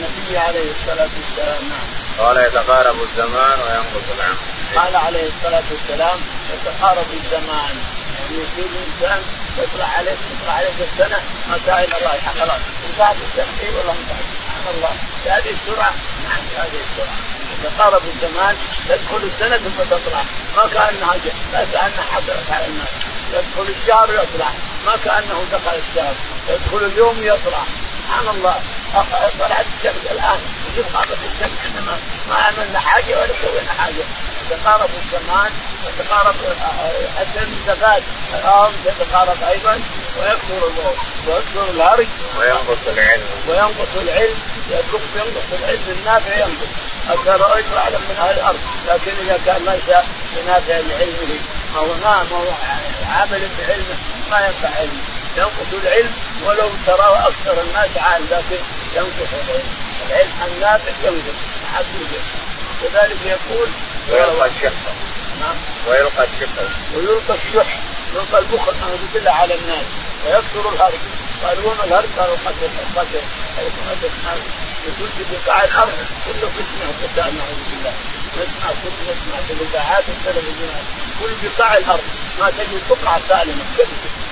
[0.00, 1.88] النبي عليه الصلاة والسلام نعم.
[2.18, 4.36] قال يتقارب الزمان وينقص العمل.
[4.76, 6.18] قال عليه الصلاة والسلام
[6.52, 7.74] يتقارب الزمان.
[8.14, 9.22] يعني يصير الإنسان
[9.56, 12.16] تطلع عليك تطلع عليك السنة ما كان الله.
[12.40, 12.60] خلاص
[12.90, 14.92] انتهت السنة اي والله انتهت سبحان الله.
[15.24, 15.92] بهذه السرعة
[16.24, 17.18] نعم بهذه السرعة.
[17.52, 18.56] يتقارب الزمان
[18.88, 20.22] تدخل السنة ثم تطلع.
[20.56, 21.14] ما كأنها
[21.52, 22.92] لا كأنها حصلت على الناس.
[23.32, 24.50] يدخل الشهر يطلع.
[24.86, 26.14] ما كأنه دخل الشهر.
[26.48, 27.64] يدخل اليوم يطلع.
[28.10, 28.60] سبحان الله.
[29.38, 30.40] طلعت الشمس الآن.
[30.66, 34.04] وشوف غابت الشمس إحنا ما, ما عملنا حاجة ولا سوينا حاجة.
[34.50, 35.52] يتقارب الزمان
[35.84, 36.34] وتقارب
[37.18, 38.02] حتى المسافات
[38.34, 39.80] الأرض تتقارب أيضا.
[40.18, 40.72] ويكثر
[41.26, 42.06] ويكثر الهرج.
[42.38, 43.26] وينقص العلم.
[43.48, 44.38] وينقص العلم.
[44.70, 45.96] ينقص العلم.
[45.98, 46.72] النافع ينقص.
[47.26, 48.60] رجل أعلم من أهل الأرض.
[48.88, 49.96] لكن إذا كان ليس
[50.36, 51.38] بنافع لعلمه.
[51.76, 52.44] أو ما هو
[53.12, 53.96] عامل بعلمه.
[54.30, 55.09] ما ينفع علمه.
[55.36, 56.12] ينقص العلم
[56.44, 58.62] ولو ترى أكثر الناس عالم لكن
[58.96, 59.68] ينقص العلم.
[60.06, 61.38] العلم النافع ينقص
[61.74, 62.22] حقيقه
[62.82, 63.68] كذلك يقول
[64.10, 64.72] ويلقى الشح.
[65.40, 65.56] نعم.
[65.88, 66.48] ويلقى الشح.
[66.94, 67.78] ويلقى الشح.
[68.14, 69.84] يلقى البخل نعوذ بالله على الناس.
[70.26, 70.98] ويكثر الهرج.
[71.44, 73.22] قال وما الهرج؟ قالوا القتل القتل
[73.58, 74.10] القتل
[74.86, 75.92] يقول في بقاع الأرض.
[76.24, 77.94] كله فتنة وقتال نعوذ بالله.
[78.38, 80.84] نسمع كل نسمع في الإذاعات والتلفزيونات
[81.20, 82.04] كل بقاع الأرض.
[82.40, 83.64] ما تجد بقعه سالمة.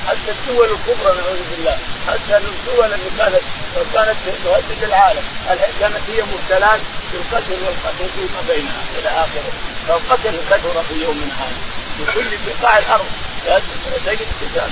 [0.08, 1.76] حتى الدول الكبرى نعوذ بالله
[2.08, 3.42] حتى الدول اللي كانت
[3.94, 5.22] كانت تهدد العالم.
[5.50, 6.80] الحين كانت هي مبتلات
[7.12, 9.52] بالقتل والقتل فيما بينها إلى آخره.
[9.88, 11.56] فالقتل كثر في يوم هذا.
[11.98, 13.06] في كل بقاع الأرض
[14.06, 14.70] تجد كتاب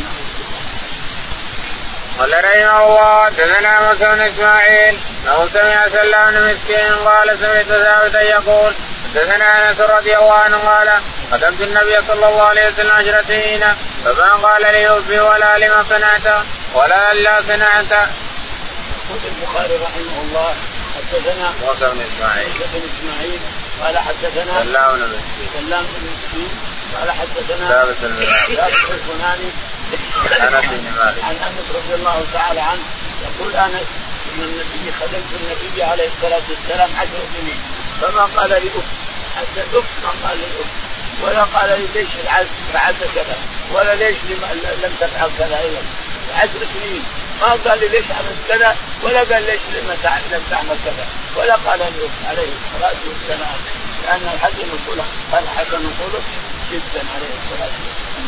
[2.19, 8.21] قال رحمه الله دثنا موسى بن إسماعيل أنه سمع سلام بن مسكين قال سمعت ثابتا
[8.23, 8.73] يقول
[9.17, 11.01] حدثنا أنس رضي الله عنه قال
[11.33, 13.65] قدمت النبي صلى الله عليه وسلم عشر سنين
[14.05, 17.93] فما قال لي أبي ولا لما صنعت ولا ألا صنعت.
[17.93, 20.55] يقول البخاري رحمه الله
[20.97, 22.49] حدثنا موسى بن إسماعيل.
[22.49, 23.41] موسى بن إسماعيل
[23.83, 26.51] قال حدثنا سلام بن مسكين سلام بن مسكين
[26.99, 27.97] قال حدثنا ثابت
[28.91, 29.51] البناني
[29.93, 31.25] أنس بن مالك.
[31.25, 32.83] عن أنس رضي الله تعالى عنه
[33.23, 33.89] يقول أنس
[34.35, 37.61] إن النبي خدمت النبي عليه الصلاة والسلام عشر سنين.
[38.03, 38.73] فما قال اف
[39.37, 40.67] حتى اف ما قال اف
[41.23, 42.09] ولا قال لي ليش
[42.73, 43.37] فعلت كذا
[43.73, 44.17] ولا ليش
[44.83, 45.83] لم تفعل كذا أيضا.
[46.35, 47.05] عشر سنين
[47.41, 49.97] ما قال لي ليش عملت كذا ولا قال ليش لم
[50.51, 51.07] تعمل كذا.
[51.37, 53.61] ولا قال لي عليه الصلاة والسلام
[54.05, 56.23] لأن الحسن الخلق قال حسن الخلق
[56.73, 58.27] جدا عليه الصلاة والسلام.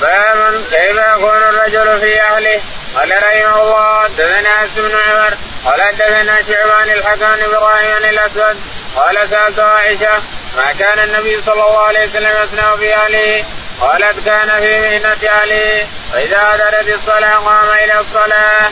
[0.00, 2.62] باب كيف يكون الرجل في أهله؟
[2.94, 8.60] قال رحمه الله حدثنا بن عمر قال حدثنا شعبان الحكم إبراهيم الأسود
[8.96, 10.22] قال سألت عائشة
[10.56, 13.44] ما كان النبي صلى الله عليه وسلم يصنع في أهله
[13.80, 18.70] قالت كان في مهنة أهله فإذا أدرت الصلاة قام إلى الصلاة.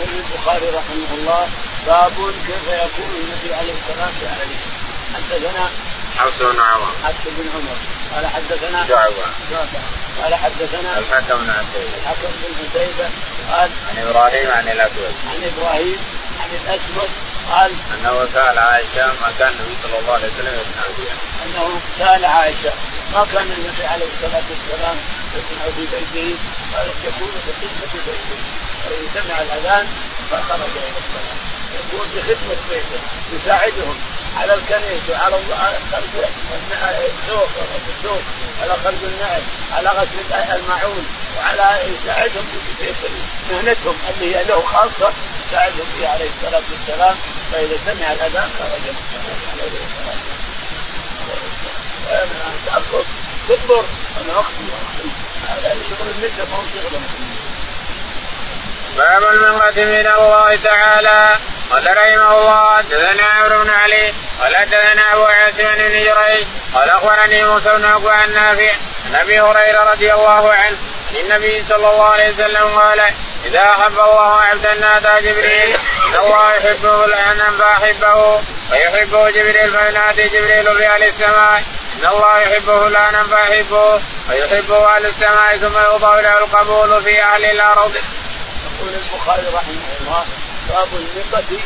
[0.00, 1.48] يقول البخاري رحمه الله
[1.86, 2.12] باب
[2.46, 4.56] كيف يكون النبي عليه والسلام في أهله.
[5.14, 5.70] حدثنا
[6.18, 7.76] حفص بن عمر حفص بن عمر.
[8.14, 9.24] قال حدثنا شعبة
[10.22, 13.08] قال حدثنا الحكم بن عتيبة الحكم بن عتيبة
[13.50, 15.14] قال عن إبراهيم عن الأسود.
[15.30, 15.98] عن إبراهيم
[16.40, 17.10] عن الأسود
[17.50, 22.24] قال أنه سأل عائشة ما كان النبي صلى الله عليه وسلم يصنع بها أنه سأل
[22.24, 22.72] عائشة
[23.14, 24.96] ما كان النبي عليه الصلاة والسلام
[25.34, 26.38] يصنع في بيته؟
[26.74, 28.38] قالت يكون في خدمة بيته.
[29.14, 29.86] سمع الأذان
[30.30, 31.36] فخرج إلى الصلاة.
[31.74, 33.00] يكون في خدمة بيته
[33.32, 33.98] يساعدهم.
[34.36, 35.36] على الكنيس وعلى
[35.92, 36.28] خلق
[37.22, 37.48] السوق
[37.98, 38.22] السوق
[38.62, 39.42] على خلق النعل
[39.72, 42.46] على غسل الماعون وعلى يساعدهم
[42.78, 42.92] في
[43.50, 45.12] مهنتهم اللي هي له خاصة
[45.46, 47.16] يساعدهم فيها عليه الصلاة والسلام
[47.52, 48.82] فإذا سمع الأذان خرج
[49.52, 50.44] عليه الصلاه والسلام.
[53.48, 53.84] تكبر
[54.20, 54.64] أنا أختي
[55.48, 57.00] هذا شغل النساء ما هو شغل
[58.96, 61.36] باب المنقة من الله تعالى
[61.70, 67.44] قال رحمه الله حدثنا عمرو بن علي قال حدثنا أبو عاصم بن جريج قال أخبرني
[67.44, 68.72] موسى بن عقبه عن نافع
[69.06, 70.76] عن أبي هريرة رضي الله عنه
[71.10, 73.00] عن النبي صلى الله عليه وسلم قال
[73.44, 78.40] إذا أحب الله عبدا نادى جبريل إن الله يحبه الآن فأحبه؟
[78.72, 81.62] ويحبه جبريل فينادي جبريل في أهل السماء
[81.98, 87.94] إن الله يحبه الآن فأحبه؟ ويحبه أهل السماء ثم يوضع له القبول في أهل الأرض.
[88.64, 90.24] يقول البخاري رحمه الله
[90.68, 91.58] باب النقة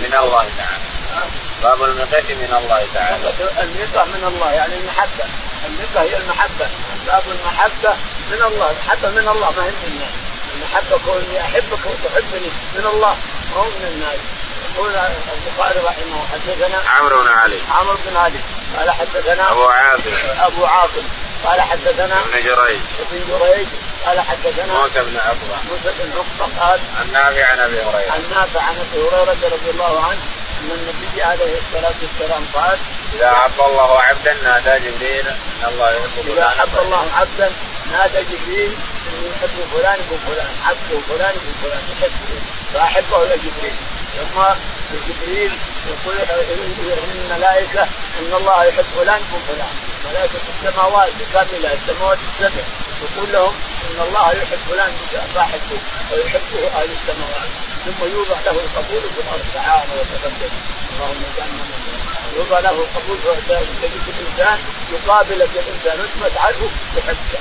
[0.00, 0.93] من الله تعالى.
[1.62, 3.32] باب النقة من الله تعالى.
[3.62, 5.24] النقة من الله يعني المحبة.
[5.66, 6.68] النقة هي المحبة.
[7.06, 7.96] باب المحبة
[8.30, 8.70] من الله.
[8.70, 10.14] المحبة من الله ما هي من الناس.
[10.54, 13.16] المحبة كوني أحبك وتحبني من الله
[13.50, 14.20] ما هو من الناس.
[14.74, 14.90] يقول
[15.34, 17.60] البخاري رحمه حدثنا عمرو بن علي.
[17.70, 18.40] عمرو بن علي.
[18.78, 20.10] قال حدثنا أبو عاصم.
[20.40, 21.06] أبو عاصم.
[21.44, 22.80] قال حدثنا ابن جريج.
[23.00, 23.68] ابن جريج.
[24.06, 25.56] قال حدثنا موسى بن عقبة.
[25.70, 28.12] موسى بن عقبة قال عن نافع عن أبي هريرة.
[28.12, 30.20] عن نافع عن أبي هريرة رضي الله عنه.
[30.72, 32.78] أن النبي عليه الصلاة والسلام قال
[33.14, 37.52] إذا احب الله عبدا نادى جبريل أن الله يحب إذا احب الله عبدا
[37.92, 38.72] نادى جبريل
[39.08, 42.40] أنه يحب فلان ابن فلان عبده فلان ابن فلان يحبه
[42.74, 43.76] فأحبه يا جبريل.
[44.16, 44.40] ثم
[45.08, 45.52] جبريل
[45.86, 46.16] يقول
[47.14, 47.82] الملائكة
[48.20, 49.74] إن الله يحب فلان ابن فلان.
[50.10, 52.64] ملائكة السماوات كامله السماوات السبع.
[53.02, 53.54] يقول لهم
[53.90, 54.92] إن الله يحب فلان
[55.34, 55.78] فأحبه
[56.12, 57.73] ويحبه أهل السماوات.
[57.84, 59.44] ثم يوضع له القبول في الأرض.
[59.54, 60.52] تعالى وتقدم
[60.92, 61.64] اللهم اجعلنا
[62.36, 63.18] يوضع له القبول
[63.82, 64.58] تجد الإنسان
[64.92, 67.40] يقابلك الإنسان وانت عنه يحبك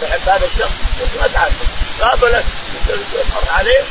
[0.00, 0.76] تحب هذا الشخص.
[1.20, 1.56] وانت عنه.
[2.00, 2.44] قابلك
[3.34, 3.84] مر عليه.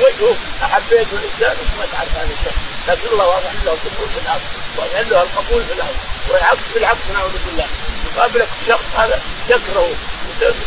[0.00, 2.58] وجهه احبيت الإنسان وانت عن هذا الشخص.
[2.88, 4.42] لكن الله واضح له القبول في الأرض.
[4.76, 5.96] واضح له القبول في الأرض.
[6.28, 7.66] والعكس بالعكس نعوذ بالله.
[8.06, 9.22] يقابلك الشخص هذا.
[9.48, 9.94] تكرهه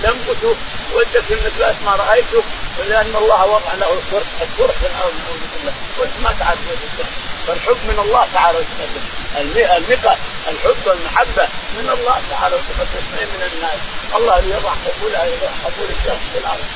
[0.03, 0.55] تنبته
[0.95, 2.43] ودك انك ما رأيته
[2.87, 5.13] لأن الله وضع له الكره الكره في الأرض.
[5.55, 6.59] بالله وانت ما تعرف
[7.47, 9.01] فالحب من الله تعالى وتقدم
[9.77, 13.79] النقة الحب والمحبة من الله تعالى وتقدم من الناس.
[14.15, 15.15] الله يضع قبول
[15.65, 16.67] قبول الشخص في الأرض.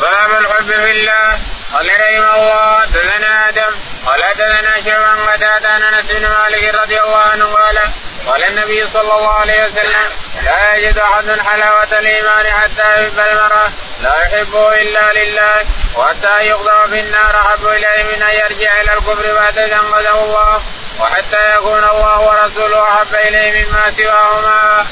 [0.00, 1.40] باب الحب في الله
[1.72, 3.72] قال رحمه الله حدثنا آدم
[4.06, 7.78] قال حدثنا شيبان قتادة عن أنس بن مالك رضي الله عنه قال
[8.26, 10.08] قال النبي صلى الله عليه وسلم
[10.44, 13.68] لا يجد أحد حلاوة الإيمان حتى يحب المرأة
[14.02, 19.34] لا يحبه إلا لله وحتى يقضى في النار أحب إليه من أن يرجع إلى الكفر
[19.34, 20.62] بعد اذ انقذه الله
[21.00, 24.86] وحتى يكون الله ورسوله أحب إليه مما سواهما.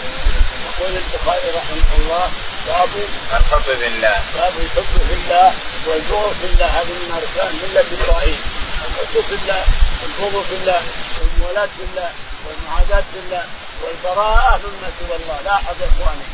[0.79, 2.31] يقول البخاري رحمه الله
[2.66, 2.88] باب
[3.33, 4.16] الحب في الله.
[4.35, 5.52] باب الحب في الله
[5.87, 6.66] والبغض في الله.
[6.66, 8.40] هذه من أركان ملة إبراهيم.
[8.87, 9.62] الحب في الله
[10.02, 10.83] والبغض في الله
[11.20, 12.11] والمولاة في الله
[12.46, 13.44] والمعاداة في الله
[13.83, 15.38] والبراءة مما سوى الله.
[15.44, 16.26] لاحظ يا إخواني.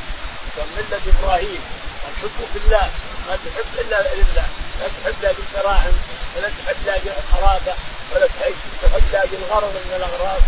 [0.77, 1.63] ملة إبراهيم.
[2.09, 2.91] الحب في الله.
[3.29, 4.47] ما تحب إلا لله.
[4.81, 5.95] لا تحب لا بالدراهم
[6.37, 7.75] ولا تحب لا بالقرابة
[8.13, 10.43] ولا تحب لا بالغرض من الأغراض.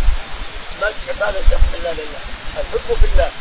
[0.81, 2.21] ما تحب هذا الشخص إلا لله.
[2.61, 3.31] الحب في الله.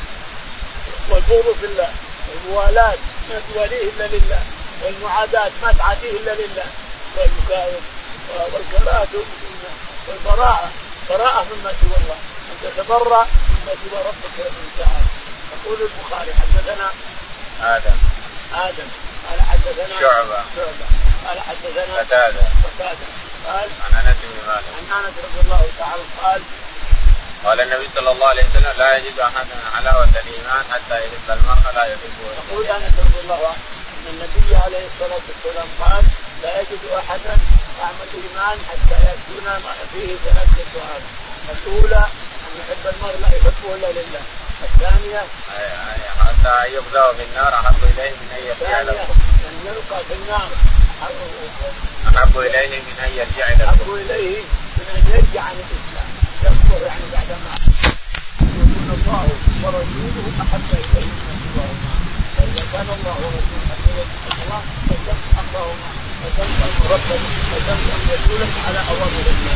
[1.11, 1.91] والبغض في الله.
[2.35, 2.99] والموالاة
[3.31, 4.43] ما تواليه الا لله
[4.83, 6.67] والمعاداة ما تعاديه الا لله
[8.53, 9.09] والكراهة
[10.09, 10.71] والبراءة
[11.11, 12.17] براءة مما سوى الله.
[12.51, 15.07] أن تتبرأ مما سوى ربك تعالى
[15.53, 16.91] يقول البخاري حدثنا
[17.63, 17.97] آدم
[18.55, 18.89] آدم
[19.31, 20.45] قال حدثنا شعبة.
[20.57, 20.87] شعبة.
[21.27, 22.45] قال حدثنا قتادة.
[22.65, 23.07] قتادة.
[23.47, 24.65] قال عن أنس بن مالك.
[24.93, 26.43] عن أنس رضي الله تعالى قال
[27.45, 31.85] قال النبي صلى الله عليه وسلم لا يجد احدنا حلاوه الإيمان حتى يحب المرء لا
[31.85, 32.27] يحبه.
[32.41, 33.63] يقول انس رضي الله عنه
[33.99, 36.05] أن النبي عليه الصلاة والسلام قال
[36.43, 37.39] لا يجد احدا
[37.81, 39.47] طعم الإيمان حتى يكون
[39.93, 41.03] فيه ثلاثة سؤال.
[41.55, 42.05] الأولى
[42.47, 44.23] أن يحب المرء لا يحبه إلا لله.
[44.63, 45.23] الثانية
[46.21, 49.07] حتى يبدا في النار أحب إليه من أن يرجع له
[49.49, 50.49] أن يلقى في النار.
[52.17, 54.43] أحب إليه من أن يرجع له أحب إليه
[54.77, 55.94] من أن يرجع عن الإسلام.
[56.43, 57.05] يكفر يعني
[58.95, 59.29] الله
[59.63, 61.93] ورسوله احب اليه من سواهما
[62.37, 69.55] فاذا كان الله ورسوله احب اليه الله فليكن وتلزم ربك وتلزم رسولك على اوامر الله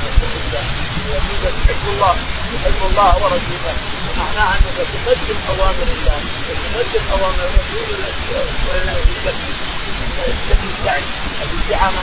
[1.39, 2.15] اذا تحب الله
[2.55, 3.75] تحب الله ورسوله
[4.19, 8.11] معناها انك تقدم اوامر الله وتقدم اوامر رسول الله
[11.43, 12.03] الادعاء ما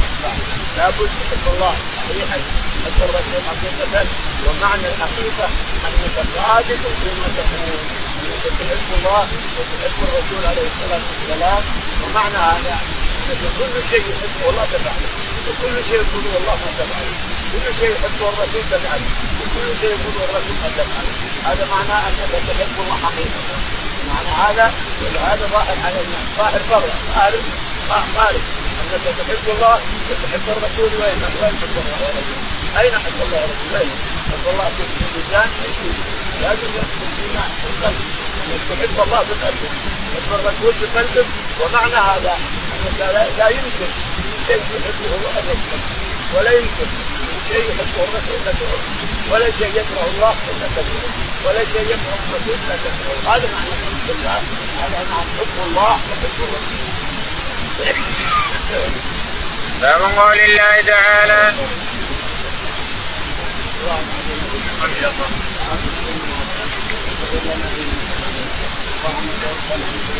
[0.77, 1.75] لابد تحب الله
[2.09, 2.39] صحيحا
[2.85, 4.05] تحب حقيقة
[4.45, 5.47] ومعنى الحقيقة
[5.85, 7.79] انك صادق فيما تقول
[8.21, 11.63] انك تحب الله وتحب الرسول عليه الصلاة والسلام
[12.03, 12.94] ومعنى هذا
[13.33, 15.09] كل شيء يحبه الله تفعله
[15.47, 17.15] وكل شيء يقوله الله ما تفعله
[17.53, 19.09] كل شيء يحبه الرسول تفعله
[19.41, 21.13] وكل شيء يقوله الرسول ما تفعله
[21.47, 23.39] هذا معناه انك تحب الله حقيقة
[24.09, 24.73] معنى هذا
[25.29, 26.27] هذا ظاهر على الناس.
[26.37, 26.93] ظاهر فرع.
[27.15, 27.43] خارج
[28.15, 28.41] خارج
[28.81, 33.91] انك تحب الله وتحب الرسول وين؟ وين تحب الله ورسوله أين حب الله ورسوله اين
[34.31, 34.83] حب الله في
[35.15, 35.49] اللسان
[36.41, 38.01] لازم يحب في القلب.
[38.45, 39.73] انك تحب الله بقلبك
[40.13, 41.27] تحب الرسول بقلبك
[41.61, 42.37] ومعنى هذا
[43.37, 43.89] لا يمكن
[44.47, 45.79] شيء يحبه أن يكفر
[46.35, 46.87] ولا يمكن
[47.51, 48.83] شيء يحبه الرسول الا تحب
[49.31, 51.11] ولا شيء يكره الله الا تكره
[51.45, 54.39] ولا شيء يكره الرسول الا تكره هذا معنى حب الله
[54.81, 56.85] هذا معنى حب الله وحب الرسول.
[59.81, 61.53] باب قول الله تعالى.
[69.05, 70.14] اللهم